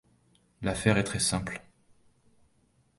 [0.63, 1.61] L’affaire est très simple.